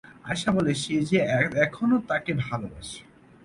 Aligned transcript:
আয়শা 0.25 0.49
বলে 0.51 0.73
যে 0.79 0.95
সে 1.09 1.17
এখনো 1.65 1.95
তাকে 2.09 2.31
ভালোবাসে। 2.45 3.01